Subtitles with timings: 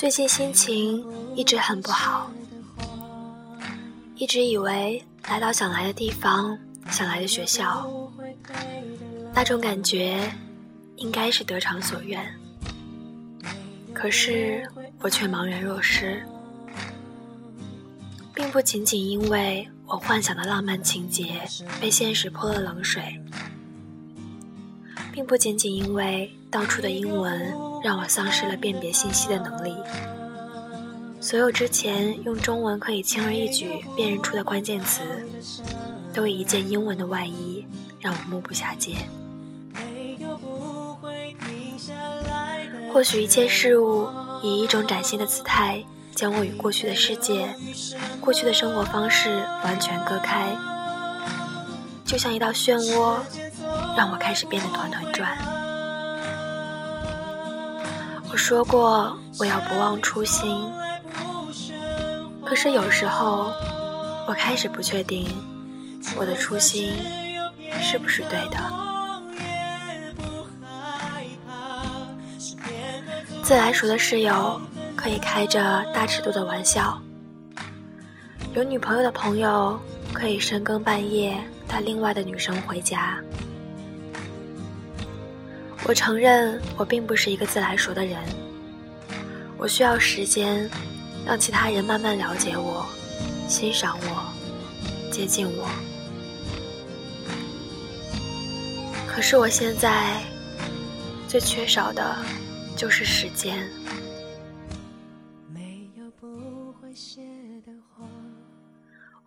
[0.00, 1.04] 最近心情
[1.36, 2.30] 一直很不好，
[4.16, 6.58] 一直以为来到想来的地方、
[6.90, 7.86] 想来的学校，
[9.34, 10.32] 那种感觉
[10.96, 12.18] 应该是得偿所愿。
[13.92, 14.66] 可是
[15.00, 16.26] 我却茫然若失，
[18.34, 21.42] 并不仅仅因为我幻想的浪漫情节
[21.78, 23.20] 被现实泼了冷水，
[25.20, 27.52] 并不仅仅因为当初的英文
[27.84, 29.76] 让我丧失了辨别信息的能力，
[31.20, 35.02] 所有之前用中文可以轻而易举辨认出的关键词，
[36.14, 37.62] 都以一件英文的外衣
[38.00, 38.94] 让我目不暇接。
[42.90, 44.08] 或许一切事物
[44.42, 45.84] 以一种崭新的姿态，
[46.14, 47.54] 将我与过去的世界、
[48.22, 49.28] 过去的生活方式
[49.64, 50.56] 完全割开，
[52.10, 53.20] 就像一道漩涡，
[53.96, 55.38] 让我开始变得团团转。
[58.32, 60.60] 我说过我要不忘初心，
[62.44, 63.52] 可是有时候
[64.26, 65.28] 我开始不确定
[66.16, 66.92] 我的初心
[67.80, 68.58] 是不是对的。
[73.44, 74.60] 自来熟的室友
[74.96, 77.00] 可以开着大尺度的玩笑，
[78.54, 79.78] 有女朋友的朋友
[80.12, 81.36] 可以深更半夜
[81.68, 83.18] 带另外的女生回家。
[85.84, 88.18] 我承认我并不是一个自来熟的人，
[89.56, 90.68] 我需要时间
[91.24, 92.84] 让其他人慢慢了解我、
[93.48, 95.68] 欣赏我、接近我。
[99.06, 100.20] 可是我现在
[101.28, 102.16] 最缺少的。
[102.76, 103.68] 就是时间。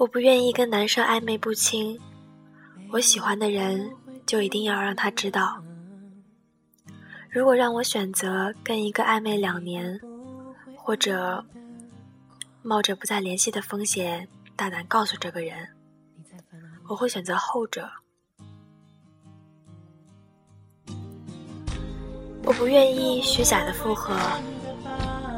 [0.00, 2.00] 我不愿意跟男生暧昧不清，
[2.90, 3.94] 我喜欢的人
[4.24, 5.62] 就一定要让他知道。
[7.28, 10.00] 如果让我选择跟一个暧昧两年，
[10.74, 11.44] 或者
[12.62, 15.68] 冒着不再联系的风险大胆告诉这个人，
[16.88, 17.86] 我会选择后者。
[22.42, 24.16] 我不愿意虚假的复合，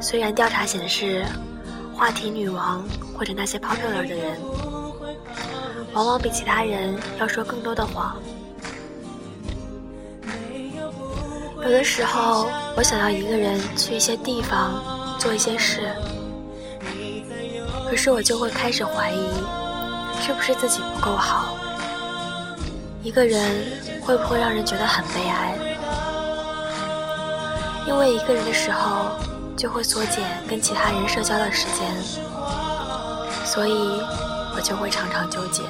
[0.00, 1.26] 虽然调查显示，
[1.94, 2.84] 话题女王
[3.16, 4.40] 或者那些 popular 的人，
[5.92, 8.16] 往往比其他人要说更多的谎。
[11.62, 14.82] 有的时候，我想要一个人去一些地方
[15.18, 15.94] 做一些事，
[17.88, 19.28] 可是我就会开始怀疑，
[20.20, 21.56] 是不是自己不够好？
[23.04, 23.64] 一个人
[24.00, 25.56] 会不会让人觉得很悲哀？
[27.86, 29.10] 因为一个人的时候，
[29.62, 31.88] 就会缩减跟其他人社交的时间，
[33.46, 33.72] 所以
[34.56, 35.62] 我就会常常纠结。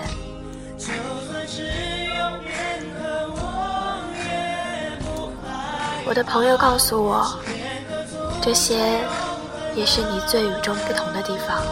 [6.06, 7.38] 我的朋友告诉我，
[8.40, 8.78] 这些
[9.74, 11.62] 也是你最与众不同的地方，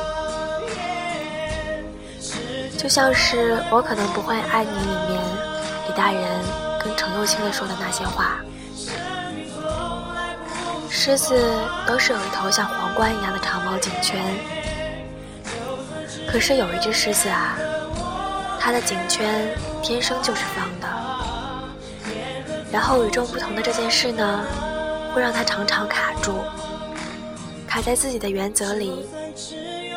[2.76, 5.18] 就像是我可能不会爱你里面
[5.88, 6.22] 李大人
[6.84, 8.36] 跟程又青的说的那些话。
[11.02, 11.34] 狮子
[11.86, 14.22] 都是有一头像皇冠一样的长毛颈圈，
[16.30, 17.56] 可是有一只狮子啊，
[18.60, 19.48] 它的颈圈
[19.82, 20.86] 天生就是方的。
[22.70, 24.44] 然后与众不同的这件事呢，
[25.14, 26.34] 会让它常常卡住，
[27.66, 29.08] 卡在自己的原则里，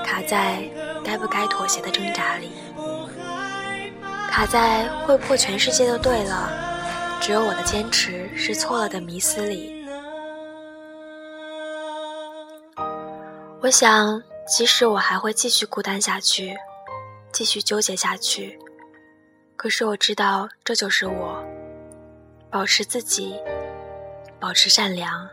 [0.05, 0.63] 卡在
[1.03, 2.49] 该不该妥协的挣扎里，
[4.31, 6.49] 卡在会不会全世界都对了，
[7.19, 9.82] 只有我的坚持是错了的迷思里。
[13.63, 16.53] 我想，即使我还会继续孤单下去，
[17.31, 18.59] 继续纠结下去，
[19.55, 21.41] 可是我知道，这就是我。
[22.51, 23.39] 保持自己，
[24.37, 25.29] 保持善良，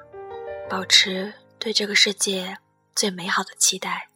[0.69, 2.57] 保持对这个世界
[2.95, 4.10] 最美好的期待。